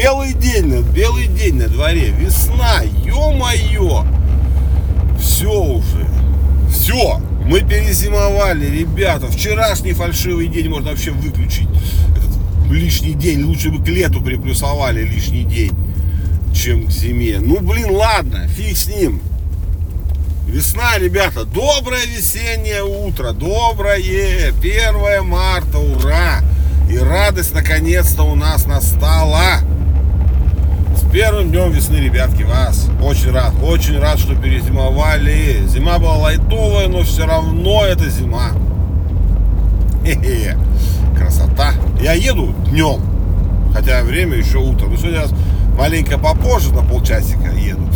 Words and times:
белый 0.00 0.32
день, 0.32 0.82
белый 0.94 1.26
день 1.26 1.56
на 1.56 1.68
дворе, 1.68 2.08
весна, 2.08 2.80
ё-моё. 3.04 4.06
Все 5.20 5.52
уже, 5.52 6.08
все, 6.72 7.20
мы 7.44 7.60
перезимовали, 7.60 8.64
ребята. 8.64 9.26
Вчерашний 9.26 9.92
фальшивый 9.92 10.48
день 10.48 10.70
можно 10.70 10.90
вообще 10.90 11.10
выключить. 11.10 11.68
Этот 12.16 12.72
лишний 12.72 13.12
день, 13.12 13.42
лучше 13.42 13.68
бы 13.68 13.84
к 13.84 13.88
лету 13.88 14.22
приплюсовали 14.22 15.02
лишний 15.02 15.44
день, 15.44 15.72
чем 16.54 16.86
к 16.86 16.90
зиме. 16.90 17.38
Ну, 17.38 17.60
блин, 17.60 17.90
ладно, 17.90 18.48
фиг 18.48 18.78
с 18.78 18.88
ним. 18.88 19.20
Весна, 20.46 20.96
ребята, 20.98 21.44
доброе 21.44 22.06
весеннее 22.06 22.84
утро, 22.84 23.32
доброе 23.32 23.96
1 23.96 25.24
марта, 25.24 25.78
ура! 25.78 26.40
И 26.90 26.96
радость 26.96 27.54
наконец-то 27.54 28.22
у 28.22 28.34
нас 28.34 28.64
настала. 28.64 29.60
Первым 31.12 31.50
днем 31.50 31.70
весны, 31.70 31.96
ребятки, 31.96 32.42
вас. 32.42 32.88
Очень 33.02 33.32
рад, 33.32 33.52
очень 33.62 33.98
рад, 33.98 34.18
что 34.18 34.34
перезимовали. 34.34 35.64
Зима 35.66 35.98
была 35.98 36.16
лайтовая, 36.16 36.88
но 36.88 37.02
все 37.02 37.26
равно 37.26 37.84
это 37.84 38.08
зима. 38.08 38.50
Хе-хе, 40.04 40.56
красота. 41.16 41.72
Я 42.00 42.12
еду 42.12 42.54
днем, 42.70 43.00
хотя 43.74 44.02
время 44.02 44.36
еще 44.36 44.58
утро. 44.58 44.86
Но 44.86 44.96
сегодня 44.96 45.24
маленько 45.76 46.16
попозже, 46.18 46.72
на 46.72 46.82
полчасика 46.82 47.50
еду 47.50 47.88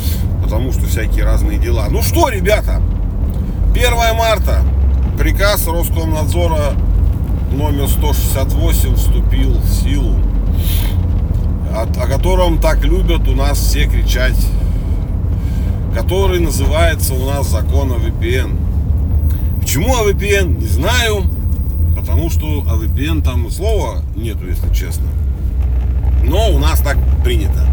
потому 0.45 0.73
что 0.73 0.87
всякие 0.87 1.25
разные 1.25 1.59
дела. 1.59 1.87
Ну 1.91 2.03
что, 2.03 2.29
ребята, 2.29 2.81
1 3.75 4.17
марта, 4.17 4.61
приказ 5.19 5.67
Роскомнадзора 5.67 6.75
номер 7.51 7.89
168 7.89 8.95
вступил 8.95 9.59
в 9.59 9.67
силу, 9.67 10.15
о, 11.75 12.06
котором 12.06 12.58
так 12.58 12.84
любят 12.84 13.27
у 13.28 13.33
нас 13.33 13.58
все 13.58 13.86
кричать, 13.86 14.36
который 15.94 16.39
называется 16.39 17.14
у 17.14 17.27
нас 17.27 17.48
закон 17.48 17.92
о 17.92 17.97
VPN. 17.97 18.56
Почему 19.61 19.97
о 19.97 20.08
VPN, 20.08 20.61
не 20.61 20.67
знаю, 20.67 21.25
потому 21.97 22.30
что 22.30 22.64
о 22.69 22.77
VPN 22.77 23.22
там 23.22 23.50
слова 23.50 24.02
нету, 24.14 24.47
если 24.47 24.72
честно. 24.72 25.06
Но 26.22 26.50
у 26.50 26.58
нас 26.58 26.80
так 26.80 26.97
принято. 27.25 27.67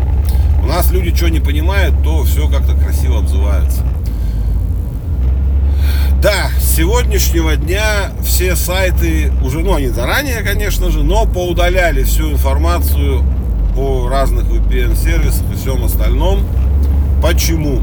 У 0.64 0.66
нас 0.66 0.92
люди 0.92 1.16
что 1.16 1.30
не 1.30 1.40
понимают, 1.40 2.04
то 2.04 2.24
все 2.24 2.48
как-то 2.50 2.74
красиво 2.74 3.20
обзываются. 3.20 3.82
Да, 6.22 6.50
с 6.60 6.76
сегодняшнего 6.76 7.56
дня 7.56 8.12
все 8.24 8.56
сайты 8.56 9.32
уже, 9.44 9.60
ну 9.60 9.76
они 9.76 9.88
заранее, 9.88 10.42
конечно 10.44 10.92
же, 10.92 11.04
но 11.04 11.26
поудаляли 11.26 12.04
всю 12.04 12.32
информацию 12.32 13.24
о 13.78 14.08
разных 14.10 14.46
VPN-сервисах 14.46 15.52
и 15.52 15.56
всем 15.56 15.84
остальном. 15.84 16.40
Почему? 17.22 17.80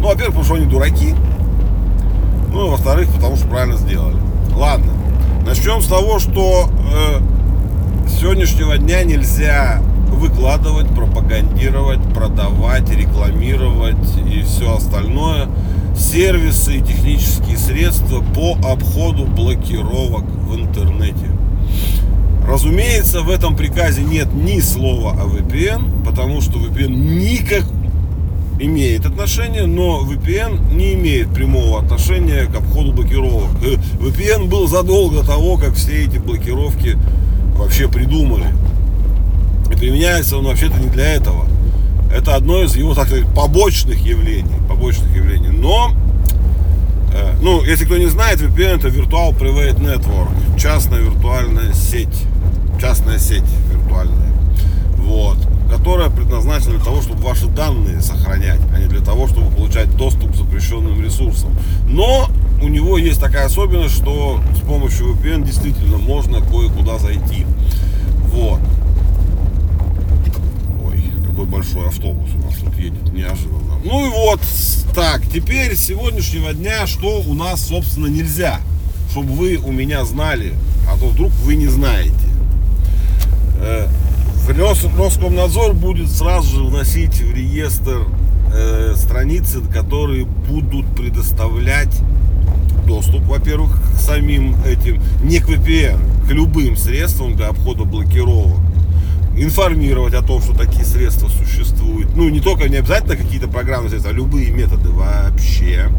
Ну, 0.00 0.08
во-первых, 0.08 0.36
потому 0.36 0.44
что 0.44 0.54
они 0.54 0.66
дураки. 0.66 1.14
Ну, 2.52 2.70
во-вторых, 2.70 3.08
потому 3.14 3.36
что 3.36 3.46
правильно 3.48 3.76
сделали. 3.76 4.16
Ладно, 4.54 4.92
начнем 5.46 5.80
с 5.80 5.86
того, 5.86 6.18
что 6.18 6.68
э, 6.94 8.08
с 8.08 8.20
сегодняшнего 8.20 8.78
дня 8.78 9.04
нельзя 9.04 9.82
выкладывать, 10.10 10.88
пропагандировать, 10.88 12.00
продавать, 12.14 12.90
рекламировать 12.90 13.96
и 14.26 14.42
все 14.42 14.76
остальное. 14.76 15.48
Сервисы 15.96 16.76
и 16.76 16.80
технические 16.80 17.56
средства 17.56 18.22
по 18.34 18.56
обходу 18.66 19.24
блокировок 19.24 20.24
в 20.24 20.54
интернете. 20.54 21.26
Разумеется, 22.46 23.22
в 23.22 23.30
этом 23.30 23.56
приказе 23.56 24.02
нет 24.02 24.32
ни 24.32 24.60
слова 24.60 25.12
о 25.12 25.26
VPN, 25.26 26.04
потому 26.04 26.40
что 26.40 26.58
VPN 26.58 26.88
никак 26.88 27.64
имеет 28.60 29.04
отношение, 29.04 29.66
но 29.66 30.02
VPN 30.02 30.74
не 30.74 30.94
имеет 30.94 31.32
прямого 31.32 31.80
отношения 31.80 32.46
к 32.46 32.54
обходу 32.54 32.92
блокировок. 32.92 33.50
Э, 33.62 33.74
VPN 34.00 34.48
был 34.48 34.68
задолго 34.68 35.22
до 35.22 35.26
того, 35.26 35.56
как 35.56 35.74
все 35.74 36.04
эти 36.04 36.18
блокировки 36.18 36.96
вообще 37.56 37.88
придумали. 37.88 38.46
И 39.70 39.76
применяется 39.76 40.38
он 40.38 40.46
вообще-то 40.46 40.78
не 40.78 40.88
для 40.88 41.14
этого. 41.14 41.46
Это 42.14 42.36
одно 42.36 42.62
из 42.62 42.76
его, 42.76 42.94
так 42.94 43.08
сказать, 43.08 43.26
побочных 43.34 43.98
явлений. 43.98 44.48
Побочных 44.68 45.14
явлений. 45.14 45.48
Но, 45.48 45.92
э, 47.12 47.34
ну, 47.42 47.62
если 47.64 47.84
кто 47.84 47.96
не 47.96 48.06
знает, 48.06 48.40
VPN 48.40 48.78
это 48.78 48.88
Virtual 48.88 49.36
Private 49.36 49.80
Network. 49.80 50.58
Частная 50.58 51.00
виртуальная 51.00 51.72
сеть. 51.72 52.24
Частная 52.80 53.18
сеть 53.18 53.44
виртуальная. 53.70 54.32
Вот. 54.98 55.38
Которая 55.70 56.10
предназначена 56.10 56.72
для 56.76 56.84
того, 56.84 57.02
чтобы 57.02 57.22
ваши 57.22 57.46
данные 57.46 58.00
сохранять, 58.00 58.60
а 58.74 58.78
не 58.78 58.86
для 58.86 59.00
того, 59.00 59.26
чтобы 59.26 59.50
получать 59.54 59.94
доступ 59.96 60.32
к 60.32 60.36
запрещенным 60.36 61.02
ресурсам. 61.02 61.50
Но 61.88 62.28
у 62.62 62.68
него 62.68 62.98
есть 62.98 63.20
такая 63.20 63.46
особенность, 63.46 63.94
что 63.94 64.40
с 64.56 64.60
помощью 64.60 65.14
VPN 65.14 65.44
действительно 65.44 65.98
можно 65.98 66.40
кое-куда 66.40 66.98
зайти. 66.98 67.46
Вот 68.32 68.60
такой 71.36 71.46
большой 71.46 71.86
автобус 71.86 72.30
у 72.34 72.46
нас 72.46 72.54
тут 72.56 72.74
едет 72.78 73.12
неожиданно. 73.12 73.78
Ну 73.84 74.06
и 74.06 74.08
вот, 74.08 74.40
так, 74.94 75.22
теперь 75.30 75.76
с 75.76 75.80
сегодняшнего 75.80 76.54
дня, 76.54 76.86
что 76.86 77.20
у 77.26 77.34
нас, 77.34 77.66
собственно, 77.66 78.06
нельзя, 78.06 78.60
чтобы 79.10 79.32
вы 79.34 79.56
у 79.56 79.70
меня 79.70 80.02
знали, 80.06 80.54
а 80.90 80.98
то 80.98 81.08
вдруг 81.08 81.32
вы 81.44 81.56
не 81.56 81.66
знаете. 81.66 82.14
Э, 83.60 83.86
Роскомнадзор 84.48 85.74
будет 85.74 86.08
сразу 86.08 86.56
же 86.56 86.64
вносить 86.64 87.20
в 87.20 87.34
реестр 87.34 88.06
э, 88.54 88.94
страницы, 88.96 89.60
которые 89.60 90.24
будут 90.24 90.86
предоставлять 90.94 92.00
доступ, 92.86 93.22
во-первых, 93.22 93.72
к 93.94 94.00
самим 94.00 94.56
этим, 94.64 95.02
не 95.22 95.40
к 95.40 95.48
VPN, 95.48 96.26
к 96.28 96.30
любым 96.30 96.76
средствам 96.76 97.34
для 97.34 97.48
обхода 97.48 97.84
блокировок 97.84 98.60
информировать 99.36 100.14
о 100.14 100.22
том, 100.22 100.40
что 100.40 100.54
такие 100.54 100.84
средства 100.84 101.28
существуют. 101.28 102.16
Ну, 102.16 102.28
не 102.28 102.40
только, 102.40 102.68
не 102.68 102.76
обязательно 102.76 103.16
какие-то 103.16 103.48
программы 103.48 103.90
а 103.92 104.12
любые 104.12 104.50
методы 104.50 104.88
вообще. 104.90 105.90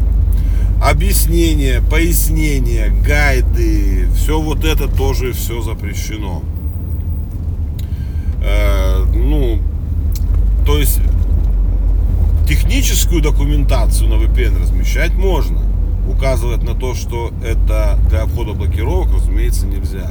Объяснения, 0.82 1.82
пояснения, 1.82 2.92
гайды, 3.04 4.08
все 4.16 4.40
вот 4.40 4.64
это 4.64 4.88
тоже 4.88 5.32
все 5.32 5.60
запрещено. 5.62 6.42
Э, 8.48 9.04
ну, 9.14 9.58
то 10.64 10.78
есть 10.78 11.00
техническую 12.48 13.22
документацию 13.22 14.08
на 14.08 14.14
VPN 14.14 14.60
размещать 14.62 15.12
можно. 15.14 15.62
Указывать 16.08 16.62
на 16.62 16.74
то, 16.74 16.94
что 16.94 17.30
это 17.44 17.98
для 18.08 18.22
обхода 18.22 18.54
блокировок, 18.54 19.12
разумеется, 19.12 19.66
нельзя. 19.66 20.10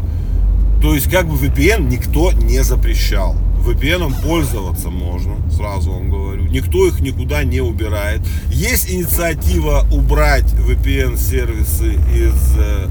То 0.82 0.94
есть 0.94 1.10
как 1.10 1.28
бы 1.28 1.36
VPN 1.36 1.90
никто 1.90 2.32
не 2.32 2.64
запрещал. 2.64 3.36
VPN 3.66 4.14
пользоваться 4.22 4.90
можно, 4.90 5.34
сразу 5.52 5.92
вам 5.92 6.10
говорю. 6.12 6.44
Никто 6.44 6.86
их 6.88 7.00
никуда 7.00 7.44
не 7.44 7.60
убирает. 7.60 8.22
Есть 8.50 8.92
инициатива 8.92 9.86
убрать 9.92 10.46
VPN-сервисы 10.54 11.96
из 12.16 12.58
э, 12.58 12.88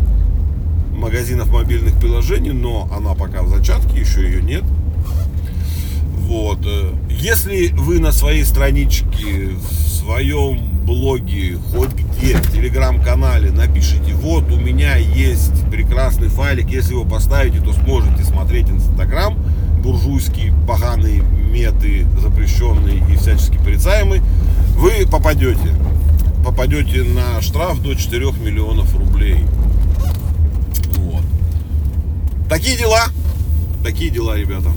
магазинов 0.90 1.48
мобильных 1.50 1.98
приложений, 1.98 2.52
но 2.52 2.88
она 2.92 3.14
пока 3.14 3.42
в 3.42 3.48
зачатке, 3.48 4.00
еще 4.00 4.22
ее 4.22 4.42
нет. 4.42 4.64
Вот. 6.26 6.58
Если 7.08 7.68
вы 7.68 8.00
на 8.00 8.10
своей 8.10 8.44
страничке, 8.44 9.50
в 9.50 9.72
своем 9.72 10.58
блоге, 10.84 11.56
хоть 11.70 11.92
где, 11.92 12.36
в 12.36 12.52
телеграм-канале 12.52 13.52
напишите, 13.52 14.12
вот 14.14 14.50
у 14.50 14.56
меня 14.56 14.96
есть 14.96 15.70
прекрасный 15.70 16.28
файлик, 16.28 16.68
если 16.68 16.94
его 16.94 17.04
поставите, 17.04 17.60
то 17.60 17.72
сможете 17.72 18.24
смотреть 18.24 18.68
инстаграм, 18.68 19.38
буржуйские, 19.84 20.52
поганые 20.66 21.22
меты, 21.22 22.04
запрещенные 22.20 23.04
и 23.08 23.16
всячески 23.16 23.56
порицаемые, 23.58 24.20
вы 24.74 25.06
попадете. 25.08 25.74
Попадете 26.44 27.04
на 27.04 27.40
штраф 27.40 27.80
до 27.80 27.94
4 27.94 28.32
миллионов 28.32 28.92
рублей. 28.96 29.44
Вот. 30.96 31.22
Такие 32.48 32.76
дела. 32.76 33.04
Такие 33.84 34.10
дела, 34.10 34.36
ребята. 34.36 34.70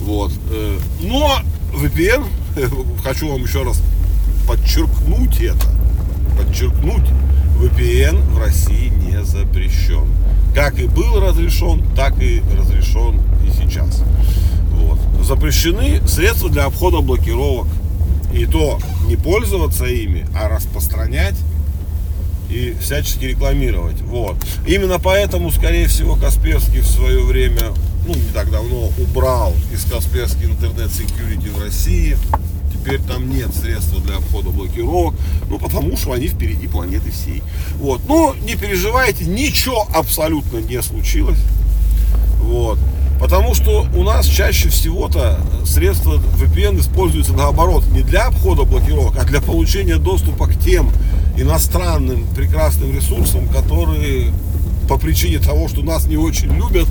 Вот. 0.00 0.32
Э, 0.50 0.78
но 1.02 1.38
VPN, 1.72 2.24
хочу 3.02 3.28
вам 3.28 3.42
еще 3.42 3.62
раз 3.62 3.82
подчеркнуть 4.46 5.40
это, 5.40 5.66
подчеркнуть, 6.36 7.06
VPN 7.58 8.20
в 8.32 8.38
России 8.38 8.88
не 8.88 9.22
запрещен. 9.22 10.06
Как 10.54 10.78
и 10.78 10.86
был 10.86 11.20
разрешен, 11.20 11.84
так 11.94 12.20
и 12.20 12.42
разрешен 12.58 13.20
и 13.46 13.50
сейчас. 13.50 14.02
Вот. 14.72 14.98
Запрещены 15.24 16.06
средства 16.08 16.50
для 16.50 16.64
обхода 16.64 17.00
блокировок. 17.00 17.68
И 18.32 18.46
то 18.46 18.78
не 19.08 19.16
пользоваться 19.16 19.86
ими, 19.86 20.24
а 20.34 20.48
распространять 20.48 21.34
и 22.48 22.74
всячески 22.80 23.24
рекламировать. 23.26 24.00
Вот. 24.02 24.36
Именно 24.66 24.98
поэтому, 24.98 25.50
скорее 25.50 25.86
всего, 25.86 26.16
Касперский 26.16 26.80
в 26.80 26.86
свое 26.86 27.24
время, 27.24 27.72
так 28.40 28.50
давно, 28.50 28.90
убрал 28.98 29.52
из 29.70 29.84
Касперский 29.84 30.46
интернет 30.46 30.88
security 30.88 31.54
в 31.54 31.62
России. 31.62 32.16
Теперь 32.72 32.98
там 33.02 33.28
нет 33.28 33.54
средств 33.54 33.94
для 34.02 34.16
обхода 34.16 34.48
блокировок, 34.48 35.14
ну, 35.50 35.58
потому 35.58 35.94
что 35.98 36.12
они 36.12 36.28
впереди 36.28 36.66
планеты 36.66 37.10
всей. 37.10 37.42
Вот. 37.74 38.00
Но 38.08 38.34
не 38.42 38.54
переживайте, 38.54 39.26
ничего 39.26 39.86
абсолютно 39.94 40.56
не 40.56 40.80
случилось. 40.80 41.38
Вот. 42.40 42.78
Потому 43.20 43.54
что 43.54 43.86
у 43.94 44.04
нас 44.04 44.24
чаще 44.24 44.70
всего-то 44.70 45.38
средства 45.66 46.14
VPN 46.14 46.80
используются 46.80 47.34
наоборот, 47.34 47.84
не 47.92 48.00
для 48.00 48.28
обхода 48.28 48.62
блокировок, 48.62 49.18
а 49.18 49.24
для 49.24 49.42
получения 49.42 49.96
доступа 49.96 50.46
к 50.46 50.58
тем 50.58 50.90
иностранным 51.36 52.26
прекрасным 52.34 52.96
ресурсам, 52.96 53.48
которые 53.48 54.32
по 54.88 54.96
причине 54.96 55.38
того, 55.40 55.68
что 55.68 55.82
нас 55.82 56.06
не 56.06 56.16
очень 56.16 56.52
любят, 56.54 56.88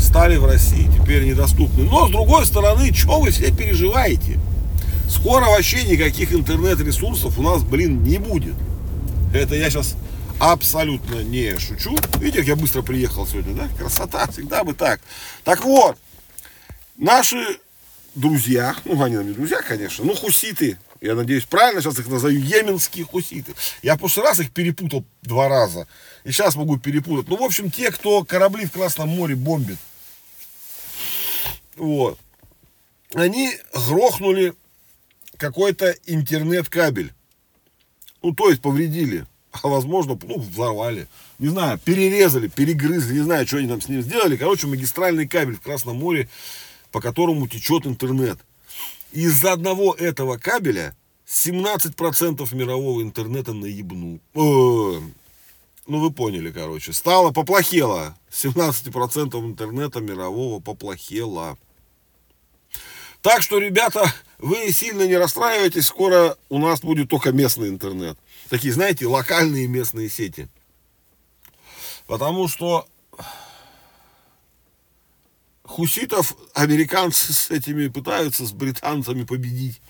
стали 0.00 0.36
в 0.36 0.44
России 0.44 0.90
теперь 0.98 1.24
недоступны. 1.24 1.84
Но 1.84 2.08
с 2.08 2.10
другой 2.10 2.46
стороны, 2.46 2.92
что 2.94 3.20
вы 3.20 3.30
все 3.30 3.52
переживаете? 3.52 4.38
Скоро 5.08 5.46
вообще 5.46 5.84
никаких 5.84 6.32
интернет-ресурсов 6.32 7.38
у 7.38 7.42
нас, 7.42 7.62
блин, 7.62 8.02
не 8.02 8.18
будет. 8.18 8.54
Это 9.34 9.54
я 9.54 9.70
сейчас 9.70 9.96
абсолютно 10.38 11.22
не 11.22 11.58
шучу. 11.58 11.96
Видите, 12.18 12.38
как 12.38 12.48
я 12.48 12.56
быстро 12.56 12.82
приехал 12.82 13.26
сегодня, 13.26 13.54
да? 13.54 13.68
Красота, 13.78 14.26
всегда 14.28 14.64
бы 14.64 14.72
так. 14.72 15.00
Так 15.44 15.64
вот, 15.64 15.96
наши 16.96 17.58
друзья, 18.14 18.74
ну, 18.84 19.02
они 19.02 19.16
нам 19.16 19.26
не 19.26 19.34
друзья, 19.34 19.62
конечно, 19.62 20.04
ну, 20.04 20.14
хуситы, 20.14 20.78
я 21.00 21.14
надеюсь, 21.14 21.44
правильно 21.44 21.80
сейчас 21.80 21.98
их 21.98 22.08
назову, 22.08 22.32
йеменские 22.32 23.04
хуситы. 23.04 23.54
Я 23.82 23.96
в 23.96 23.98
прошлый 23.98 24.26
раз 24.26 24.40
их 24.40 24.50
перепутал 24.50 25.04
два 25.22 25.48
раза, 25.48 25.86
и 26.24 26.32
сейчас 26.32 26.56
могу 26.56 26.76
перепутать. 26.78 27.28
Ну, 27.28 27.36
в 27.36 27.42
общем, 27.42 27.70
те, 27.70 27.90
кто 27.90 28.24
корабли 28.24 28.66
в 28.66 28.72
Красном 28.72 29.08
море 29.08 29.34
бомбит, 29.34 29.78
вот, 31.76 32.18
они 33.14 33.52
грохнули 33.88 34.54
какой-то 35.36 35.94
интернет-кабель. 36.06 37.12
Ну, 38.22 38.34
то 38.34 38.50
есть 38.50 38.60
повредили 38.60 39.26
а 39.52 39.68
возможно, 39.68 40.18
ну, 40.22 40.38
взорвали, 40.38 41.08
не 41.38 41.48
знаю, 41.48 41.78
перерезали, 41.78 42.48
перегрызли, 42.48 43.14
не 43.14 43.24
знаю, 43.24 43.46
что 43.46 43.58
они 43.58 43.68
там 43.68 43.80
с 43.80 43.88
ним 43.88 44.02
сделали. 44.02 44.36
Короче, 44.36 44.66
магистральный 44.66 45.26
кабель 45.26 45.56
в 45.56 45.60
Красном 45.60 45.96
море, 45.96 46.28
по 46.92 47.00
которому 47.00 47.48
течет 47.48 47.86
интернет. 47.86 48.38
Из-за 49.12 49.52
одного 49.52 49.94
этого 49.94 50.38
кабеля 50.38 50.94
17% 51.26 52.54
мирового 52.54 53.02
интернета 53.02 53.52
наебнул. 53.52 54.20
Э, 54.34 55.00
ну, 55.86 56.00
вы 56.00 56.12
поняли, 56.12 56.50
короче. 56.50 56.92
Стало, 56.92 57.32
поплохело. 57.32 58.16
17% 58.30 59.38
интернета 59.44 60.00
мирового 60.00 60.60
поплохело. 60.60 61.58
Так 63.22 63.42
что, 63.42 63.58
ребята, 63.58 64.12
вы 64.38 64.72
сильно 64.72 65.06
не 65.06 65.16
расстраивайтесь, 65.16 65.86
скоро 65.86 66.36
у 66.48 66.58
нас 66.58 66.80
будет 66.80 67.10
только 67.10 67.32
местный 67.32 67.68
интернет. 67.68 68.18
Такие, 68.48 68.72
знаете, 68.72 69.06
локальные 69.06 69.66
местные 69.66 70.08
сети. 70.08 70.48
Потому 72.06 72.48
что 72.48 72.86
хуситов 75.64 76.34
американцы 76.54 77.32
с 77.32 77.50
этими 77.50 77.88
пытаются, 77.88 78.46
с 78.46 78.52
британцами 78.52 79.24
победить. 79.24 79.80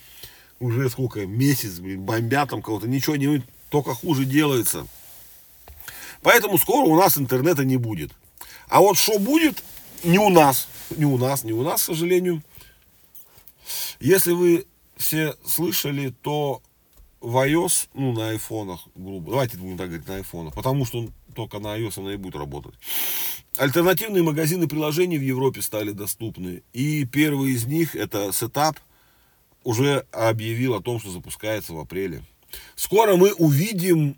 Уже 0.59 0.91
сколько, 0.91 1.27
месяц, 1.27 1.79
блин, 1.79 2.03
бомбят 2.03 2.51
там 2.51 2.61
кого-то, 2.61 2.87
ничего 2.87 3.17
не, 3.17 3.43
только 3.71 3.95
хуже 3.95 4.27
делается. 4.27 4.87
Поэтому 6.23 6.59
скоро 6.59 6.87
у 6.87 6.97
нас 6.97 7.19
интернета 7.19 7.65
не 7.65 7.77
будет. 7.77 8.13
А 8.69 8.81
вот 8.81 8.99
что 8.99 9.19
будет, 9.19 9.63
не 10.05 10.19
у 10.19 10.29
нас, 10.29 10.69
не 10.97 11.05
у 11.05 11.17
нас, 11.17 11.45
не 11.45 11.53
у 11.53 11.63
нас, 11.63 11.83
к 11.83 11.87
сожалению. 11.87 12.43
Если 14.01 14.33
вы 14.33 14.67
все 14.97 15.35
слышали, 15.45 16.15
то 16.23 16.63
в 17.21 17.37
iOS, 17.37 17.89
ну, 17.95 18.13
на 18.13 18.31
айфонах, 18.31 18.87
грубо, 18.95 19.33
давайте 19.33 19.57
будем 19.57 19.77
так 19.77 19.89
говорить, 19.89 20.09
на 20.09 20.17
айфонах, 20.17 20.55
потому 20.55 20.85
что 20.87 21.01
он 21.01 21.13
только 21.35 21.59
на 21.59 21.79
iOS 21.79 22.01
она 22.01 22.15
и 22.15 22.17
будет 22.17 22.37
работать. 22.37 22.75
Альтернативные 23.57 24.23
магазины 24.23 24.69
приложений 24.69 25.19
в 25.19 25.23
Европе 25.23 25.61
стали 25.63 25.91
доступны. 25.91 26.63
И 26.73 27.05
первый 27.05 27.53
из 27.53 27.67
них, 27.67 27.95
это 27.95 28.29
Setup, 28.29 28.77
уже 29.65 30.07
объявил 30.13 30.75
о 30.75 30.81
том, 30.81 31.01
что 31.01 31.11
запускается 31.11 31.73
в 31.73 31.79
апреле. 31.79 32.23
Скоро 32.75 33.17
мы 33.17 33.33
увидим, 33.35 34.17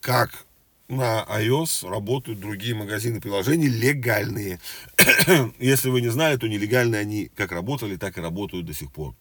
как 0.00 0.46
на 0.90 1.24
iOS 1.28 1.88
работают 1.88 2.40
другие 2.40 2.74
магазины 2.74 3.20
приложений 3.20 3.68
легальные. 3.68 4.60
Если 5.58 5.88
вы 5.88 6.00
не 6.00 6.08
знали, 6.08 6.36
то 6.36 6.48
нелегальные 6.48 7.00
они 7.00 7.30
как 7.34 7.52
работали, 7.52 7.96
так 7.96 8.18
и 8.18 8.20
работают 8.20 8.66
до 8.66 8.74
сих 8.74 8.92
пор. 8.92 9.14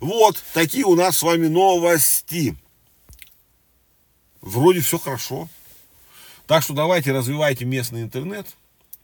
Вот, 0.00 0.42
такие 0.52 0.84
у 0.84 0.94
нас 0.94 1.18
с 1.18 1.22
вами 1.22 1.46
новости. 1.46 2.56
Вроде 4.40 4.80
все 4.80 4.98
хорошо. 4.98 5.48
Так 6.46 6.62
что 6.62 6.74
давайте 6.74 7.12
развивайте 7.12 7.64
местный 7.64 8.02
интернет. 8.02 8.46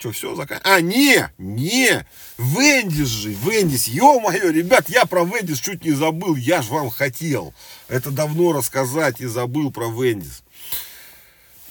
Что, 0.00 0.12
все 0.12 0.34
заканчивается? 0.34 0.74
А, 0.74 0.80
не, 0.80 1.28
не, 1.36 2.06
Вендис 2.38 3.08
же, 3.08 3.32
Вендис, 3.32 3.86
ё-моё, 3.86 4.50
ребят, 4.50 4.88
я 4.88 5.04
про 5.04 5.24
Вендис 5.24 5.60
чуть 5.60 5.84
не 5.84 5.92
забыл, 5.92 6.36
я 6.36 6.62
же 6.62 6.72
вам 6.72 6.88
хотел 6.88 7.52
это 7.86 8.10
давно 8.10 8.52
рассказать 8.52 9.20
и 9.20 9.26
забыл 9.26 9.70
про 9.70 9.90
Вендис. 9.90 10.42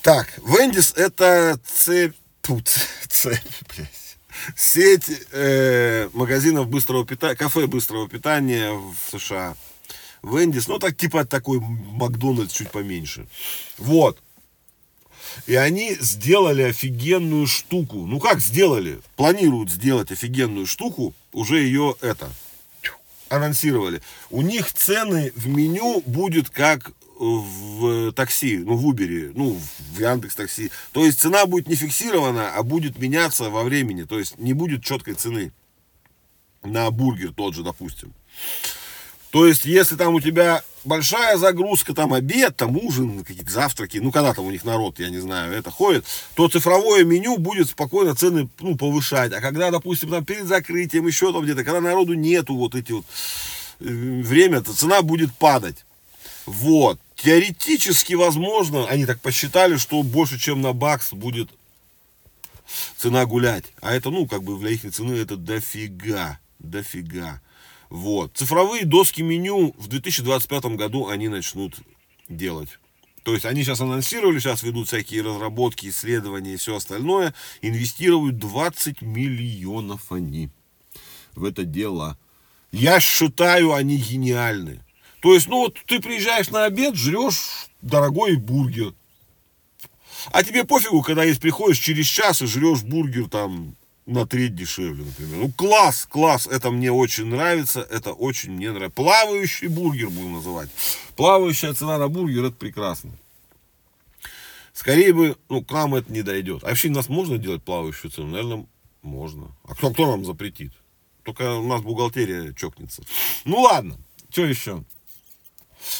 Так, 0.01 0.39
Вендис 0.45 0.93
это 0.95 1.59
цепь, 1.65 2.15
тут, 2.41 2.67
цепь, 3.09 3.39
блядь, 3.67 4.17
сеть 4.55 5.11
э, 5.31 6.09
магазинов 6.13 6.69
быстрого 6.69 7.05
питания, 7.05 7.35
кафе 7.35 7.67
быстрого 7.67 8.07
питания 8.07 8.71
в 8.71 8.95
США. 9.11 9.55
Вендис, 10.23 10.67
ну 10.67 10.79
так 10.79 10.95
типа 10.95 11.25
такой 11.25 11.59
Макдональдс 11.59 12.53
чуть 12.53 12.71
поменьше. 12.71 13.27
Вот. 13.77 14.17
И 15.47 15.55
они 15.55 15.95
сделали 15.99 16.63
офигенную 16.63 17.47
штуку. 17.47 18.05
Ну 18.05 18.19
как 18.19 18.39
сделали? 18.39 18.99
Планируют 19.15 19.69
сделать 19.69 20.11
офигенную 20.11 20.65
штуку. 20.65 21.13
Уже 21.31 21.59
ее 21.59 21.95
это 22.01 22.31
анонсировали. 23.29 24.01
У 24.29 24.41
них 24.41 24.73
цены 24.73 25.31
в 25.35 25.47
меню 25.47 26.01
будет 26.05 26.49
как 26.49 26.91
в 27.19 28.13
такси, 28.13 28.57
ну, 28.59 28.75
в 28.75 28.87
Uber, 28.87 29.33
ну, 29.35 29.59
в 29.93 29.99
Яндекс 29.99 30.35
Такси. 30.35 30.71
То 30.93 31.05
есть 31.05 31.19
цена 31.19 31.45
будет 31.45 31.67
не 31.67 31.75
фиксирована, 31.75 32.51
а 32.55 32.63
будет 32.63 32.97
меняться 32.97 33.49
во 33.49 33.63
времени. 33.63 34.03
То 34.03 34.17
есть 34.17 34.37
не 34.37 34.53
будет 34.53 34.83
четкой 34.83 35.15
цены 35.15 35.51
на 36.63 36.89
бургер 36.91 37.33
тот 37.33 37.55
же, 37.55 37.63
допустим. 37.63 38.13
То 39.31 39.45
есть, 39.45 39.65
если 39.65 39.95
там 39.95 40.15
у 40.15 40.21
тебя 40.21 40.63
большая 40.85 41.37
загрузка, 41.37 41.93
там 41.93 42.13
обед, 42.13 42.55
там 42.55 42.75
ужин, 42.77 43.23
какие-то 43.23 43.51
завтраки, 43.51 43.97
ну, 43.97 44.11
когда 44.11 44.33
там 44.33 44.45
у 44.45 44.51
них 44.51 44.63
народ, 44.63 44.99
я 44.99 45.09
не 45.09 45.19
знаю, 45.19 45.53
это 45.53 45.69
ходит, 45.69 46.05
то 46.33 46.47
цифровое 46.47 47.03
меню 47.03 47.37
будет 47.37 47.69
спокойно 47.69 48.15
цены, 48.15 48.49
ну, 48.59 48.75
повышать. 48.75 49.31
А 49.33 49.41
когда, 49.41 49.69
допустим, 49.69 50.09
там 50.09 50.25
перед 50.25 50.47
закрытием, 50.47 51.05
еще 51.05 51.31
там 51.31 51.43
где-то, 51.43 51.63
когда 51.63 51.79
народу 51.79 52.13
нету 52.15 52.55
вот 52.55 52.73
эти 52.73 52.91
вот 52.91 53.05
э, 53.81 53.83
время, 53.83 54.61
то 54.61 54.73
цена 54.73 55.03
будет 55.03 55.31
падать. 55.35 55.85
Вот. 56.49 56.99
Теоретически 57.15 58.15
возможно, 58.15 58.87
они 58.87 59.05
так 59.05 59.21
посчитали, 59.21 59.77
что 59.77 60.01
больше, 60.01 60.39
чем 60.39 60.61
на 60.61 60.73
бакс 60.73 61.13
будет 61.13 61.51
цена 62.97 63.27
гулять. 63.27 63.65
А 63.81 63.93
это, 63.93 64.09
ну, 64.09 64.25
как 64.25 64.41
бы 64.41 64.57
для 64.57 64.71
их 64.71 64.81
цены 64.91 65.13
это 65.13 65.37
дофига, 65.37 66.39
дофига. 66.57 67.39
Вот. 67.91 68.35
Цифровые 68.35 68.85
доски 68.85 69.21
меню 69.21 69.75
в 69.77 69.89
2025 69.89 70.75
году 70.75 71.07
они 71.07 71.27
начнут 71.27 71.75
делать. 72.29 72.79
То 73.21 73.33
есть 73.33 73.45
они 73.45 73.63
сейчас 73.63 73.81
анонсировали, 73.81 74.39
сейчас 74.39 74.63
ведут 74.63 74.87
всякие 74.87 75.21
разработки, 75.21 75.87
исследования 75.87 76.55
и 76.55 76.57
все 76.57 76.77
остальное. 76.77 77.35
Инвестируют 77.61 78.39
20 78.39 79.03
миллионов 79.03 80.11
они 80.11 80.49
в 81.35 81.43
это 81.43 81.63
дело. 81.63 82.17
Я 82.71 82.99
считаю, 82.99 83.73
они 83.73 83.97
гениальны. 83.97 84.81
То 85.21 85.33
есть, 85.33 85.47
ну 85.47 85.57
вот 85.57 85.77
ты 85.85 85.99
приезжаешь 85.99 86.49
на 86.49 86.65
обед, 86.65 86.95
жрешь 86.95 87.69
дорогой 87.81 88.35
бургер. 88.37 88.93
А 90.31 90.43
тебе 90.43 90.63
пофигу, 90.63 91.01
когда 91.01 91.23
есть 91.23 91.41
приходишь 91.41 91.79
через 91.79 92.05
час 92.05 92.41
и 92.41 92.45
жрешь 92.45 92.83
бургер 92.83 93.29
там 93.29 93.75
на 94.05 94.25
треть 94.25 94.55
дешевле, 94.55 95.05
например. 95.05 95.37
Ну, 95.37 95.51
класс, 95.51 96.07
класс, 96.09 96.47
это 96.47 96.71
мне 96.71 96.91
очень 96.91 97.25
нравится, 97.25 97.81
это 97.81 98.13
очень 98.13 98.51
мне 98.51 98.71
нравится. 98.71 98.95
Плавающий 98.95 99.67
бургер 99.67 100.09
будем 100.09 100.33
называть. 100.33 100.69
Плавающая 101.15 101.73
цена 101.73 101.97
на 101.97 102.07
бургер, 102.07 102.45
это 102.45 102.55
прекрасно. 102.55 103.11
Скорее 104.73 105.13
бы, 105.13 105.37
ну, 105.49 105.63
к 105.63 105.71
нам 105.71 105.95
это 105.95 106.11
не 106.11 106.21
дойдет. 106.21 106.63
А 106.63 106.67
вообще 106.67 106.87
у 106.89 106.93
нас 106.93 107.09
можно 107.09 107.37
делать 107.37 107.63
плавающую 107.63 108.09
цену? 108.09 108.29
Наверное, 108.29 108.65
можно. 109.01 109.55
А 109.65 109.75
кто, 109.75 109.91
кто 109.91 110.07
нам 110.07 110.25
запретит? 110.25 110.71
Только 111.23 111.55
у 111.55 111.67
нас 111.67 111.81
бухгалтерия 111.81 112.53
чокнется. 112.53 113.03
Ну 113.45 113.61
ладно, 113.61 113.97
что 114.29 114.45
еще? 114.45 114.83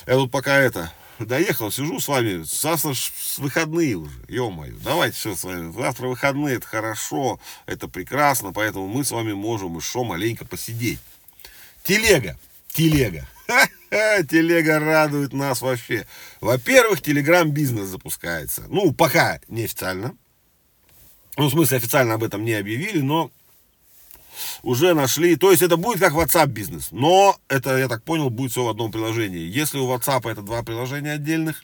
Я 0.08 0.14
тут 0.14 0.32
пока 0.32 0.58
это 0.58 0.92
доехал, 1.20 1.72
сижу 1.72 2.00
с 2.00 2.08
вами, 2.08 2.44
завтра 2.44 2.94
выходные 3.38 3.96
уже, 3.96 4.18
ё-моё, 4.28 4.76
давайте 4.84 5.18
все 5.18 5.36
с 5.36 5.44
вами, 5.44 5.72
завтра 5.74 6.08
выходные, 6.08 6.56
это 6.56 6.68
хорошо, 6.68 7.40
это 7.66 7.88
прекрасно, 7.88 8.54
поэтому 8.54 8.88
мы 8.88 9.04
с 9.04 9.12
вами 9.12 9.34
можем 9.34 9.78
еще 9.78 10.04
маленько 10.04 10.46
посидеть. 10.46 11.00
Телега, 11.84 12.38
телега, 12.74 13.28
телега 14.30 14.80
радует 14.80 15.34
нас 15.34 15.62
вообще. 15.62 16.08
Во-первых, 16.40 17.02
телеграм-бизнес 17.02 17.88
запускается, 17.88 18.64
ну, 18.70 18.94
пока 18.94 19.40
неофициально, 19.48 20.16
ну, 21.36 21.48
в 21.48 21.52
смысле, 21.52 21.78
официально 21.78 22.14
об 22.14 22.24
этом 22.24 22.44
не 22.44 22.54
объявили, 22.54 23.00
но 23.00 23.32
уже 24.64 24.94
нашли. 24.94 25.36
То 25.36 25.52
есть 25.52 25.62
это 25.62 25.78
будет 25.78 26.00
как 26.00 26.14
WhatsApp 26.14 26.48
бизнес. 26.48 26.90
Но 26.92 27.36
это, 27.48 27.78
я 27.78 27.88
так 27.88 28.04
понял, 28.04 28.30
будет 28.30 28.52
все 28.52 28.64
в 28.64 28.70
одном 28.70 28.92
приложении. 28.92 29.40
Если 29.40 29.80
у 29.80 29.88
WhatsApp 29.88 30.30
это 30.30 30.42
два 30.42 30.64
приложения 30.64 31.14
отдельных, 31.14 31.64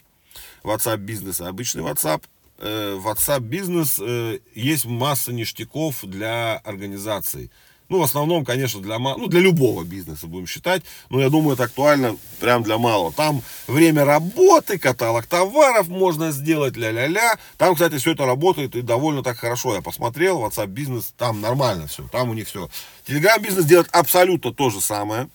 WhatsApp 0.63 0.97
бизнес 0.97 1.41
и 1.41 1.45
обычный 1.45 1.83
WhatsApp, 1.83 2.23
э, 2.59 2.99
WhatsApp 3.03 3.41
бизнес 3.41 3.99
э, 3.99 4.39
есть 4.53 4.85
масса 4.85 5.31
ништяков 5.33 6.03
для 6.03 6.57
организаций. 6.57 7.51
Ну, 7.87 7.99
в 7.99 8.03
основном, 8.03 8.43
конечно, 8.43 8.81
для, 8.81 8.97
ну, 8.97 9.27
для 9.27 9.39
любого 9.39 9.83
бизнеса 9.83 10.25
будем 10.25 10.47
считать. 10.47 10.83
Но 11.09 11.21
я 11.21 11.29
думаю, 11.29 11.53
это 11.53 11.65
актуально 11.65 12.17
прям 12.39 12.63
для 12.63 12.77
малого. 12.77 13.11
Там 13.11 13.43
время 13.67 14.05
работы, 14.05 14.79
каталог 14.79 15.27
товаров 15.27 15.87
можно 15.87 16.31
сделать, 16.31 16.75
ля-ля-ля. 16.75 17.37
Там, 17.57 17.75
кстати, 17.75 17.97
все 17.97 18.13
это 18.13 18.25
работает 18.25 18.75
и 18.75 18.81
довольно 18.81 19.21
так 19.21 19.37
хорошо. 19.37 19.75
Я 19.75 19.81
посмотрел, 19.81 20.39
WhatsApp 20.39 20.67
бизнес, 20.67 21.13
там 21.15 21.41
нормально 21.41 21.85
все. 21.87 22.07
Там 22.11 22.29
у 22.29 22.33
них 22.33 22.47
все. 22.47 22.69
Telegram 23.07 23.39
бизнес 23.39 23.65
делает 23.65 23.89
абсолютно 23.91 24.51
то 24.51 24.71
же 24.71 24.81
самое. 24.81 25.29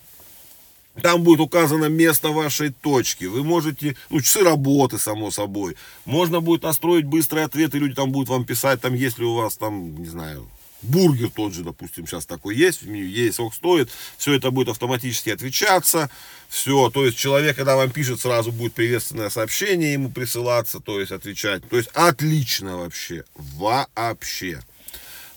Там 1.02 1.22
будет 1.22 1.40
указано 1.40 1.84
место 1.84 2.30
вашей 2.30 2.70
точки. 2.70 3.26
Вы 3.26 3.44
можете, 3.44 3.96
ну, 4.10 4.20
часы 4.20 4.42
работы, 4.42 4.98
само 4.98 5.30
собой. 5.30 5.76
Можно 6.04 6.40
будет 6.40 6.64
настроить 6.64 7.04
быстрый 7.04 7.44
ответ, 7.44 7.74
и 7.74 7.78
люди 7.78 7.94
там 7.94 8.10
будут 8.10 8.28
вам 8.28 8.44
писать, 8.44 8.80
там, 8.80 8.94
если 8.94 9.22
у 9.22 9.34
вас 9.34 9.56
там, 9.56 9.96
не 9.96 10.06
знаю, 10.06 10.48
бургер 10.82 11.30
тот 11.30 11.52
же, 11.52 11.62
допустим, 11.62 12.06
сейчас 12.06 12.26
такой 12.26 12.56
есть, 12.56 12.82
в 12.82 12.88
меню 12.88 13.06
есть, 13.06 13.34
сколько 13.34 13.56
стоит, 13.56 13.90
все 14.16 14.34
это 14.34 14.50
будет 14.50 14.68
автоматически 14.68 15.30
отвечаться, 15.30 16.10
все, 16.48 16.90
то 16.90 17.04
есть 17.04 17.16
человек, 17.18 17.56
когда 17.56 17.76
вам 17.76 17.90
пишет, 17.90 18.20
сразу 18.20 18.52
будет 18.52 18.74
приветственное 18.74 19.30
сообщение 19.30 19.92
ему 19.92 20.10
присылаться, 20.10 20.80
то 20.80 21.00
есть 21.00 21.12
отвечать, 21.12 21.68
то 21.68 21.76
есть 21.76 21.90
отлично 21.94 22.78
вообще, 22.78 23.24
вообще, 23.34 24.62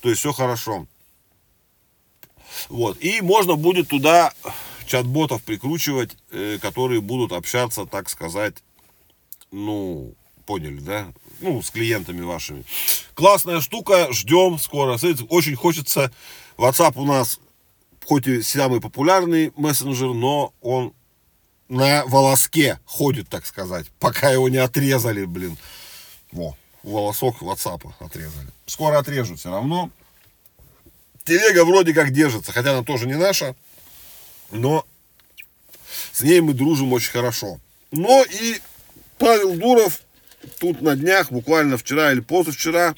то 0.01 0.09
есть 0.09 0.19
все 0.19 0.31
хорошо. 0.31 0.87
Вот, 2.69 2.97
и 3.01 3.21
можно 3.21 3.55
будет 3.55 3.89
туда 3.89 4.31
чат-ботов 4.85 5.41
прикручивать, 5.43 6.11
э, 6.31 6.59
которые 6.61 7.01
будут 7.01 7.31
общаться, 7.31 7.85
так 7.85 8.09
сказать, 8.09 8.55
ну, 9.51 10.13
поняли, 10.45 10.79
да, 10.79 11.13
ну, 11.39 11.61
с 11.61 11.69
клиентами 11.71 12.21
вашими. 12.21 12.63
Классная 13.13 13.61
штука, 13.61 14.11
ждем 14.11 14.59
скоро. 14.59 14.97
Очень 15.29 15.55
хочется, 15.55 16.11
WhatsApp 16.57 16.93
у 16.95 17.05
нас, 17.05 17.39
хоть 18.05 18.27
и 18.27 18.41
самый 18.41 18.81
популярный 18.81 19.51
мессенджер, 19.55 20.13
но 20.13 20.53
он 20.61 20.93
на 21.69 22.05
волоске 22.05 22.79
ходит, 22.85 23.29
так 23.29 23.45
сказать, 23.45 23.87
пока 23.99 24.29
его 24.29 24.49
не 24.49 24.57
отрезали, 24.57 25.25
блин. 25.25 25.57
Во, 26.31 26.57
волосок 26.83 27.41
WhatsApp 27.41 27.91
отрезали. 27.99 28.49
Скоро 28.65 28.99
отрежут 28.99 29.39
все 29.39 29.49
равно. 29.49 29.89
Телега 31.25 31.63
вроде 31.63 31.93
как 31.93 32.11
держится, 32.11 32.51
хотя 32.51 32.71
она 32.71 32.83
тоже 32.83 33.07
не 33.07 33.15
наша, 33.15 33.55
но 34.51 34.85
с 36.11 36.21
ней 36.21 36.41
мы 36.41 36.53
дружим 36.53 36.91
очень 36.91 37.11
хорошо. 37.11 37.59
Но 37.91 38.23
и 38.23 38.59
Павел 39.17 39.55
Дуров 39.55 40.01
тут 40.59 40.81
на 40.81 40.95
днях, 40.95 41.31
буквально 41.31 41.77
вчера 41.77 42.11
или 42.11 42.19
позавчера, 42.19 42.95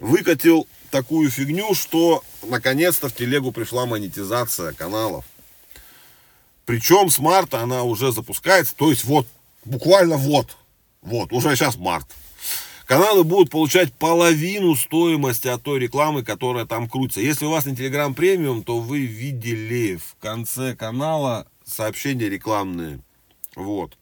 выкатил 0.00 0.66
такую 0.90 1.30
фигню, 1.30 1.74
что 1.74 2.22
наконец-то 2.42 3.08
в 3.08 3.14
телегу 3.14 3.52
пришла 3.52 3.86
монетизация 3.86 4.72
каналов. 4.72 5.24
Причем 6.66 7.10
с 7.10 7.18
марта 7.18 7.60
она 7.60 7.82
уже 7.82 8.12
запускается, 8.12 8.74
то 8.76 8.90
есть 8.90 9.04
вот, 9.04 9.26
буквально 9.64 10.16
вот, 10.16 10.56
вот, 11.00 11.32
уже 11.32 11.56
сейчас 11.56 11.76
март. 11.76 12.06
Каналы 12.86 13.24
будут 13.24 13.50
получать 13.50 13.92
половину 13.94 14.76
стоимости 14.76 15.48
от 15.48 15.62
той 15.62 15.78
рекламы, 15.78 16.22
которая 16.22 16.66
там 16.66 16.88
крутится. 16.88 17.20
Если 17.20 17.46
у 17.46 17.50
вас 17.50 17.64
не 17.64 17.74
Telegram 17.74 18.12
премиум, 18.12 18.64
то 18.64 18.80
вы 18.80 19.06
видели 19.06 19.96
в 19.96 20.16
конце 20.20 20.76
канала 20.76 21.46
сообщения 21.64 22.28
рекламные. 22.28 23.00
Вот. 23.54 23.96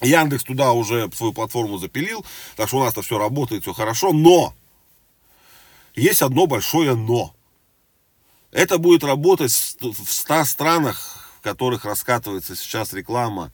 Яндекс 0.00 0.44
туда 0.44 0.72
уже 0.72 1.10
свою 1.12 1.32
платформу 1.32 1.78
запилил, 1.78 2.24
так 2.56 2.68
что 2.68 2.78
у 2.78 2.84
нас-то 2.84 3.02
все 3.02 3.18
работает, 3.18 3.62
все 3.62 3.72
хорошо, 3.72 4.12
но 4.12 4.54
есть 5.94 6.22
одно 6.22 6.46
большое 6.46 6.94
но. 6.94 7.34
Это 8.50 8.78
будет 8.78 9.04
работать 9.04 9.50
в 9.50 10.12
100 10.12 10.44
странах, 10.44 11.30
в 11.38 11.40
которых 11.42 11.84
раскатывается 11.84 12.56
сейчас 12.56 12.92
реклама, 12.92 13.52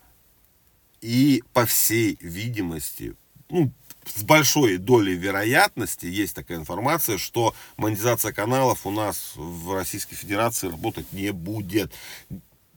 и 1.00 1.42
по 1.52 1.64
всей 1.64 2.18
видимости, 2.20 3.14
ну, 3.48 3.72
с 4.14 4.22
большой 4.22 4.76
долей 4.78 5.14
вероятности 5.14 6.06
есть 6.06 6.34
такая 6.34 6.58
информация, 6.58 7.18
что 7.18 7.54
монетизация 7.76 8.32
каналов 8.32 8.86
у 8.86 8.90
нас 8.90 9.32
в 9.36 9.74
Российской 9.74 10.16
Федерации 10.16 10.68
работать 10.68 11.12
не 11.12 11.32
будет 11.32 11.92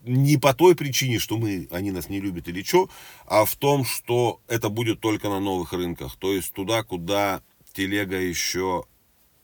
не 0.03 0.37
по 0.37 0.53
той 0.53 0.75
причине, 0.75 1.19
что 1.19 1.37
мы, 1.37 1.67
они 1.71 1.91
нас 1.91 2.09
не 2.09 2.19
любят 2.19 2.47
или 2.47 2.61
что, 2.63 2.89
а 3.25 3.45
в 3.45 3.55
том, 3.55 3.85
что 3.85 4.39
это 4.47 4.69
будет 4.69 4.99
только 4.99 5.29
на 5.29 5.39
новых 5.39 5.73
рынках. 5.73 6.15
То 6.17 6.33
есть 6.33 6.53
туда, 6.53 6.83
куда 6.83 7.41
телега 7.73 8.19
еще, 8.19 8.85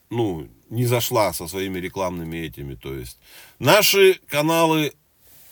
ну, 0.09 0.47
не 0.69 0.85
зашла 0.85 1.33
со 1.33 1.47
своими 1.47 1.79
рекламными 1.79 2.37
этими. 2.37 2.75
То 2.75 2.93
есть 2.93 3.17
наши 3.57 4.19
каналы 4.27 4.93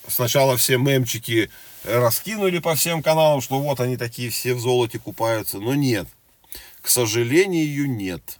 сначала 0.07 0.57
все 0.57 0.77
мемчики 0.77 1.49
раскинули 1.83 2.59
по 2.59 2.75
всем 2.75 3.01
каналам, 3.01 3.41
что 3.41 3.59
вот 3.59 3.79
они 3.79 3.97
такие 3.97 4.29
все 4.29 4.53
в 4.53 4.59
золоте 4.59 4.99
купаются, 4.99 5.59
но 5.59 5.73
нет. 5.73 6.07
К 6.81 6.89
сожалению, 6.89 7.89
нет. 7.89 8.39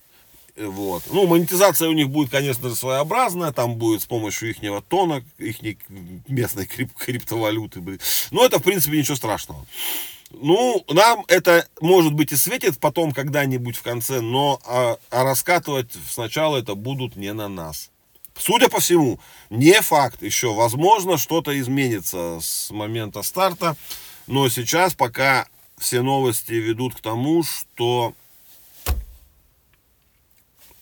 Вот. 0.57 1.03
Ну, 1.11 1.27
монетизация 1.27 1.87
у 1.87 1.93
них 1.93 2.09
будет, 2.09 2.31
конечно 2.31 2.69
же, 2.69 2.75
своеобразная. 2.75 3.51
Там 3.51 3.75
будет 3.75 4.01
с 4.01 4.05
помощью 4.05 4.49
ихнего 4.49 4.81
тона, 4.81 5.23
их 5.37 5.57
местной 6.27 6.65
крип 6.65 6.93
криптовалюты. 6.93 7.81
Но 8.31 8.43
это, 8.43 8.59
в 8.59 8.63
принципе, 8.63 8.97
ничего 8.97 9.15
страшного. 9.15 9.65
Ну, 10.31 10.83
нам 10.89 11.23
это, 11.27 11.67
может 11.79 12.13
быть, 12.13 12.31
и 12.31 12.35
светит 12.35 12.79
потом 12.79 13.13
когда-нибудь 13.13 13.77
в 13.77 13.83
конце, 13.83 14.19
но 14.19 14.59
а, 14.65 14.97
а 15.09 15.23
раскатывать 15.23 15.91
сначала 16.09 16.57
это 16.57 16.75
будут 16.75 17.15
не 17.15 17.31
на 17.33 17.47
нас. 17.47 17.91
Судя 18.37 18.67
по 18.67 18.79
всему, 18.79 19.19
не 19.49 19.81
факт 19.81 20.21
еще. 20.21 20.53
Возможно, 20.53 21.17
что-то 21.17 21.57
изменится 21.59 22.39
с 22.41 22.71
момента 22.71 23.21
старта. 23.21 23.75
Но 24.27 24.49
сейчас 24.49 24.93
пока 24.93 25.47
все 25.77 26.01
новости 26.01 26.53
ведут 26.53 26.95
к 26.95 26.99
тому, 26.99 27.43
что 27.43 28.13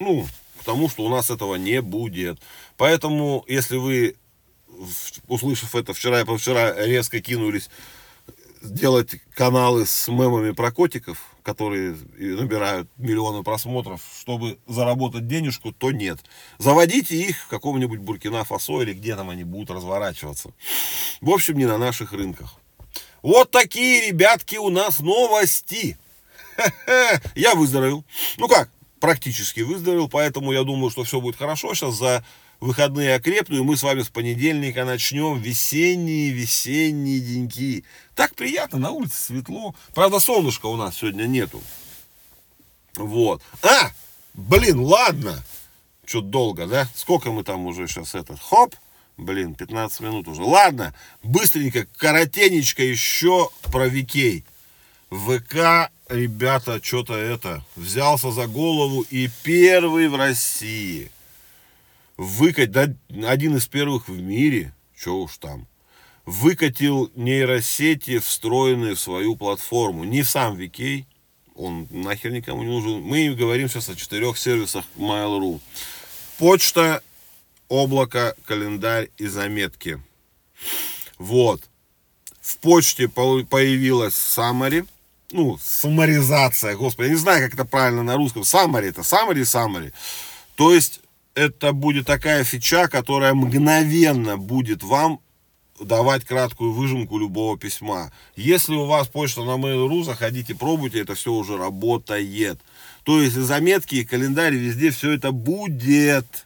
ну, 0.06 0.26
к 0.60 0.64
тому, 0.64 0.90
что 0.90 1.04
у 1.04 1.10
нас 1.10 1.30
этого 1.30 1.56
не 1.56 1.82
будет. 1.82 2.40
Поэтому, 2.78 3.44
если 3.48 3.78
вы, 3.78 4.16
услышав 5.28 5.76
это 5.76 5.94
вчера 5.94 6.22
и 6.22 6.26
позавчера, 6.26 6.74
резко 6.86 7.20
кинулись 7.22 7.70
делать 8.62 9.16
каналы 9.34 9.86
с 9.86 10.08
мемами 10.08 10.52
про 10.52 10.72
котиков, 10.72 11.36
которые 11.44 11.96
набирают 12.18 12.90
миллионы 12.98 13.44
просмотров, 13.44 14.02
чтобы 14.20 14.58
заработать 14.68 15.28
денежку, 15.28 15.72
то 15.72 15.92
нет. 15.92 16.20
Заводите 16.58 17.16
их 17.16 17.38
в 17.38 17.48
каком-нибудь 17.48 18.00
Буркина-Фасо 18.00 18.82
или 18.82 18.94
где 18.94 19.16
там 19.16 19.30
они 19.30 19.44
будут 19.44 19.72
разворачиваться. 19.72 20.52
В 21.22 21.30
общем, 21.30 21.58
не 21.58 21.66
на 21.66 21.78
наших 21.78 22.14
рынках. 22.14 22.56
Вот 23.22 23.52
такие, 23.52 24.08
ребятки, 24.08 24.56
у 24.56 24.70
нас 24.70 25.00
новости. 25.00 25.98
Я 27.36 27.56
выздоровел. 27.56 28.04
Ну 28.38 28.48
как, 28.48 28.70
практически 29.06 29.60
выздоровел, 29.60 30.10
поэтому 30.10 30.52
я 30.52 30.64
думаю, 30.64 30.90
что 30.90 31.04
все 31.04 31.22
будет 31.22 31.36
хорошо. 31.36 31.76
Сейчас 31.76 31.94
за 31.94 32.26
выходные 32.60 33.14
окрепну, 33.14 33.58
и 33.58 33.62
мы 33.62 33.78
с 33.78 33.84
вами 33.84 34.02
с 34.02 34.10
понедельника 34.10 34.84
начнем 34.84 35.40
весенние, 35.40 36.32
весенние 36.32 37.20
деньки. 37.20 37.84
Так 38.16 38.34
приятно, 38.34 38.80
на 38.80 38.90
улице 38.90 39.18
светло. 39.18 39.76
Правда, 39.94 40.20
солнышка 40.20 40.66
у 40.66 40.76
нас 40.76 40.98
сегодня 40.98 41.28
нету. 41.28 41.62
Вот. 42.96 43.44
А, 43.62 43.92
блин, 44.34 44.80
ладно. 44.80 45.44
Что-то 46.04 46.28
долго, 46.28 46.66
да? 46.66 46.90
Сколько 46.96 47.32
мы 47.32 47.44
там 47.44 47.68
уже 47.68 47.88
сейчас 47.88 48.16
этот? 48.16 48.40
Хоп. 48.40 48.74
Блин, 49.18 49.54
15 49.54 50.00
минут 50.00 50.28
уже. 50.28 50.42
Ладно, 50.42 50.96
быстренько, 51.22 51.86
коротенечко 51.98 52.82
еще 52.82 53.52
про 53.72 53.88
Викей. 53.88 54.46
ВК 55.16 55.92
ребята, 56.10 56.80
что-то 56.84 57.14
это, 57.14 57.64
взялся 57.76 58.32
за 58.32 58.48
голову 58.48 59.02
и 59.10 59.30
первый 59.44 60.08
в 60.08 60.16
России. 60.16 61.12
Выкать, 62.18 62.72
да, 62.72 62.94
один 63.26 63.58
из 63.58 63.68
первых 63.68 64.08
в 64.08 64.22
мире, 64.22 64.74
что 64.96 65.22
уж 65.22 65.38
там, 65.38 65.68
выкатил 66.26 67.12
нейросети, 67.16 68.20
встроенные 68.20 68.96
в 68.96 69.00
свою 69.00 69.36
платформу. 69.36 70.04
Не 70.04 70.24
сам 70.24 70.58
VK, 70.58 71.06
он 71.56 71.88
нахер 71.92 72.32
никому 72.32 72.64
не 72.64 72.70
нужен. 72.70 73.02
Мы 73.02 73.34
говорим 73.34 73.70
сейчас 73.70 73.90
о 73.90 73.96
четырех 73.96 74.38
сервисах 74.38 74.86
Mail.ru. 74.98 75.60
Почта, 76.38 77.02
облако, 77.68 78.36
календарь 78.46 79.10
и 79.18 79.28
заметки. 79.28 80.02
Вот. 81.18 81.62
В 82.42 82.58
почте 82.58 83.08
появилась 83.08 84.14
summary, 84.14 84.88
ну, 85.36 85.60
самаризация, 85.62 86.76
господи, 86.76 87.08
я 87.08 87.14
не 87.14 87.20
знаю, 87.20 87.44
как 87.44 87.54
это 87.54 87.66
правильно 87.66 88.04
на 88.04 88.16
русском. 88.16 88.44
Summary 88.44 88.90
это 88.90 89.02
summary, 89.02 89.42
summary. 89.42 89.92
То 90.56 90.74
есть 90.74 91.02
это 91.34 91.74
будет 91.74 92.08
такая 92.08 92.46
фича, 92.46 92.88
которая 92.88 93.34
мгновенно 93.34 94.38
будет 94.38 94.82
вам 94.82 95.20
давать 95.80 96.24
краткую 96.24 96.72
выжимку 96.72 97.20
любого 97.20 97.58
письма. 97.58 98.14
Если 98.38 98.74
у 98.74 98.86
вас 98.86 99.10
почта 99.10 99.44
на 99.44 99.58
Mail.ru, 99.58 100.06
заходите, 100.06 100.56
пробуйте, 100.56 101.02
это 101.02 101.16
все 101.16 101.34
уже 101.34 101.58
работает. 101.58 102.60
То 103.04 103.22
есть 103.22 103.36
заметки 103.36 103.96
и 103.96 104.06
календарь 104.06 104.56
везде 104.56 104.90
все 104.92 105.12
это 105.12 105.34
будет. 105.34 106.45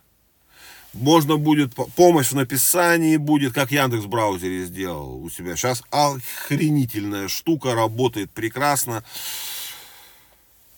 Можно 0.94 1.38
будет 1.38 1.76
помощь 1.96 2.32
в 2.32 2.36
написании 2.36 3.18
будет, 3.18 3.54
как 3.54 3.72
Яндекс 3.72 4.06
браузере 4.06 4.66
сделал 4.66 5.24
у 5.24 5.30
себя. 5.30 5.56
Сейчас 5.56 5.84
охренительная 5.92 7.28
штука, 7.28 7.76
работает 7.76 8.32
прекрасно. 8.32 9.04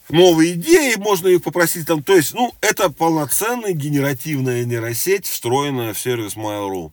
Новые 0.09 0.53
идеи, 0.53 0.95
можно 0.95 1.29
их 1.29 1.41
попросить 1.41 1.87
там. 1.87 2.03
То 2.03 2.17
есть, 2.17 2.33
ну, 2.33 2.53
это 2.59 2.89
полноценная 2.89 3.71
генеративная 3.71 4.65
нейросеть, 4.65 5.25
встроенная 5.25 5.93
в 5.93 5.99
сервис 5.99 6.35
Mail.ru. 6.35 6.91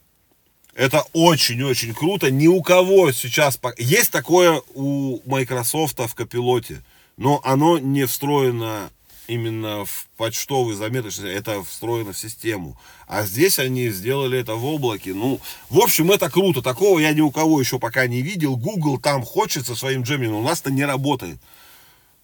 Это 0.75 1.05
очень-очень 1.13 1.93
круто. 1.93 2.31
Ни 2.31 2.47
у 2.47 2.63
кого 2.63 3.11
сейчас... 3.11 3.59
Есть 3.79 4.13
такое 4.13 4.63
у 4.75 5.19
Microsoft 5.29 5.99
в 5.99 6.15
копилоте, 6.15 6.85
но 7.17 7.41
оно 7.43 7.81
не 7.81 8.05
встроено 8.07 8.89
именно 9.29 9.85
в 9.85 10.09
почтовый 10.17 10.75
заметочный, 10.75 11.33
это 11.33 11.63
встроено 11.63 12.13
в 12.13 12.19
систему. 12.19 12.77
А 13.07 13.23
здесь 13.23 13.59
они 13.59 13.91
сделали 13.91 14.41
это 14.41 14.55
в 14.55 14.65
облаке. 14.65 15.15
Ну, 15.15 15.41
в 15.71 15.79
общем, 15.79 16.11
это 16.11 16.29
круто. 16.29 16.63
Такого 16.63 16.99
я 16.99 17.13
ни 17.13 17.21
у 17.21 17.31
кого 17.31 17.61
еще 17.61 17.79
пока 17.79 18.07
не 18.07 18.23
видел. 18.23 18.57
Google 18.57 18.99
там 18.99 19.23
хочет 19.23 19.67
со 19.67 19.77
своим 19.77 20.03
джемином, 20.03 20.41
у 20.41 20.43
нас-то 20.43 20.73
не 20.73 20.85
работает. 20.85 21.39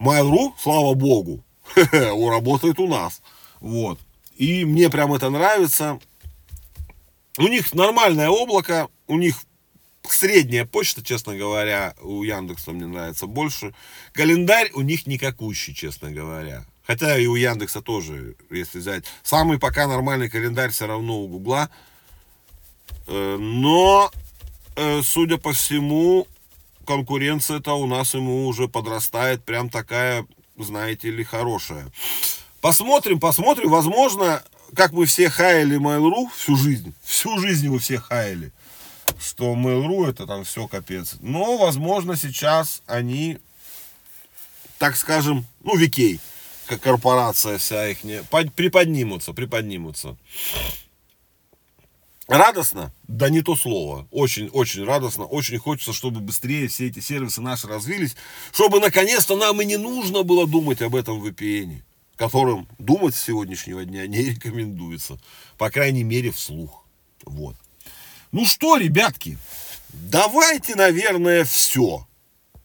Mail.ru, 0.00 0.54
слава 0.58 0.94
богу, 0.94 1.44
работает 1.92 2.80
у 2.80 2.88
нас. 2.88 3.23
Вот. 3.61 4.00
И 4.37 4.64
мне 4.64 4.90
прям 4.90 5.12
это 5.12 5.30
нравится. 5.30 6.00
У 7.38 7.49
них 7.49 7.73
нормальное 7.75 8.28
облако, 8.28 8.88
у 9.06 9.18
них 9.18 9.37
средняя 10.02 10.64
почта, 10.64 11.02
честно 11.02 11.37
говоря, 11.37 11.94
у 12.02 12.23
Яндекса 12.23 12.73
мне 12.73 12.87
нравится 12.87 13.26
больше. 13.26 13.75
Календарь 14.12 14.70
у 14.75 14.80
них 14.80 15.06
никакущий, 15.06 15.75
честно 15.75 16.11
говоря. 16.11 16.64
Хотя 16.87 17.19
и 17.19 17.26
у 17.26 17.35
Яндекса 17.35 17.81
тоже, 17.81 18.37
если 18.50 18.79
взять. 18.79 19.05
Самый 19.23 19.59
пока 19.59 19.87
нормальный 19.87 20.29
календарь 20.29 20.71
все 20.71 20.87
равно 20.87 21.21
у 21.21 21.29
Гугла. 21.29 21.71
Э, 23.07 23.37
но, 23.38 24.11
э, 24.76 25.00
судя 25.03 25.38
по 25.38 25.53
всему, 25.55 26.26
конкуренция-то 26.87 27.73
у 27.75 27.87
нас 27.87 28.12
ему 28.12 28.47
уже 28.47 28.69
подрастает. 28.69 29.45
Прям 29.45 29.71
такая, 29.71 30.26
знаете 30.59 31.11
ли, 31.11 31.25
хорошая. 31.25 31.87
Посмотрим, 32.61 33.19
посмотрим. 33.19 33.71
Возможно, 33.71 34.43
как 34.75 34.93
мы 34.93 35.06
все 35.06 35.30
хаяли 35.30 35.78
Mail.ru 35.78 36.28
всю 36.37 36.56
жизнь, 36.56 36.95
всю 37.02 37.39
жизнь 37.39 37.69
мы 37.69 37.78
все 37.78 37.99
хаяли, 37.99 38.52
что 39.19 39.54
Mail.ru 39.54 40.08
это 40.08 40.26
там 40.26 40.45
все 40.45 40.67
капец. 40.69 41.17
Но, 41.21 41.56
возможно, 41.56 42.15
сейчас 42.17 42.82
они, 42.87 43.39
так 44.78 44.97
скажем, 44.97 45.47
ну, 45.63 45.76
Викей, 45.76 46.21
как 46.67 46.81
корпорация 46.81 47.59
вся 47.59 47.89
их 47.89 48.05
не, 48.05 48.23
приподнимутся, 48.23 49.33
приподнимутся. 49.33 50.17
Радостно? 52.27 52.93
Да 53.07 53.29
не 53.29 53.43
то 53.43 53.55
слово. 53.55 54.09
Очень, 54.11 54.49
очень 54.49 54.85
радостно. 54.85 55.25
Очень 55.25 55.59
хочется, 55.59 55.93
чтобы 55.93 56.21
быстрее 56.21 56.69
все 56.69 56.87
эти 56.89 57.00
сервисы 57.00 57.43
наши 57.43 57.67
развились. 57.67 58.17
Чтобы 58.53 58.81
наконец-то 58.81 59.37
нам 59.37 59.61
и 59.61 59.65
не 59.67 59.77
нужно 59.77 60.23
было 60.23 60.47
думать 60.47 60.81
об 60.81 60.97
этом 60.97 61.23
VPN 61.23 61.83
которым 62.17 62.69
думать 62.79 63.15
с 63.15 63.23
сегодняшнего 63.23 63.85
дня 63.85 64.07
не 64.07 64.19
рекомендуется. 64.23 65.19
По 65.59 65.71
крайней 65.71 66.05
мере, 66.05 66.31
вслух. 66.31 66.85
Вот. 67.25 67.57
Ну 68.33 68.45
что, 68.47 68.77
ребятки, 68.77 69.39
давайте, 69.91 70.75
наверное, 70.75 71.45
все. 71.45 72.07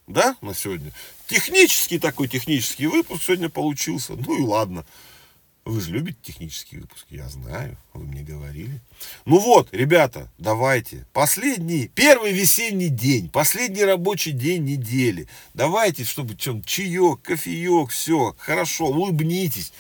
Да, 0.08 0.36
на 0.42 0.54
сегодня. 0.54 0.92
Технический 1.30 2.00
такой 2.00 2.28
технический 2.28 2.88
выпуск 2.88 3.22
сегодня 3.22 3.50
получился. 3.50 4.14
Ну 4.14 4.40
и 4.40 4.42
ладно. 4.42 4.84
Вы 5.64 5.80
же 5.80 5.92
любите 5.92 6.18
технические 6.24 6.82
выпуски, 6.82 7.14
я 7.14 7.30
знаю, 7.30 7.78
вы 7.94 8.04
мне 8.06 8.24
говорили. 8.24 8.82
Ну 9.26 9.38
вот, 9.38 9.72
ребята, 9.72 10.32
давайте. 10.40 11.06
Последний, 11.14 11.88
первый 11.94 12.32
весенний 12.32 12.90
день, 12.90 13.30
последний 13.30 13.84
рабочий 13.84 14.32
день 14.32 14.64
недели. 14.64 15.28
Давайте, 15.54 16.06
чтобы 16.06 16.36
чем 16.36 16.64
чаек, 16.64 17.22
кофеек, 17.22 17.92
все, 17.92 18.36
хорошо, 18.40 18.88
улыбнитесь. 18.88 19.72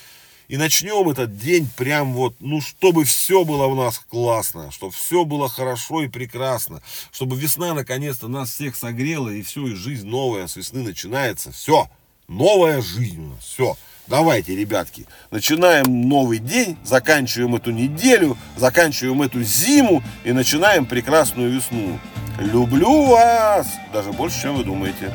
И 0.49 0.57
начнем 0.57 1.07
этот 1.07 1.37
день 1.37 1.69
прям 1.77 2.13
вот, 2.13 2.33
ну, 2.39 2.59
чтобы 2.59 3.05
все 3.05 3.45
было 3.45 3.67
у 3.67 3.75
нас 3.75 3.99
классно, 4.09 4.71
чтобы 4.71 4.91
все 4.91 5.23
было 5.23 5.47
хорошо 5.47 6.01
и 6.01 6.07
прекрасно, 6.07 6.81
чтобы 7.11 7.37
весна 7.37 7.75
наконец-то 7.75 8.27
нас 8.27 8.49
всех 8.49 8.75
согрела, 8.75 9.29
и 9.29 9.43
все, 9.43 9.67
и 9.67 9.75
жизнь 9.75 10.07
новая 10.07 10.47
с 10.47 10.55
весны 10.55 10.81
начинается. 10.81 11.51
Все, 11.51 11.87
новая 12.27 12.81
жизнь 12.81 13.21
у 13.21 13.35
нас, 13.35 13.43
все. 13.43 13.77
Давайте, 14.07 14.55
ребятки, 14.55 15.05
начинаем 15.29 16.09
новый 16.09 16.39
день, 16.39 16.79
заканчиваем 16.83 17.55
эту 17.55 17.69
неделю, 17.69 18.35
заканчиваем 18.57 19.21
эту 19.21 19.43
зиму 19.43 20.01
и 20.23 20.31
начинаем 20.31 20.87
прекрасную 20.87 21.51
весну. 21.51 21.99
Люблю 22.39 23.03
вас! 23.05 23.67
Даже 23.93 24.11
больше, 24.13 24.41
чем 24.41 24.55
вы 24.55 24.63
думаете. 24.63 25.13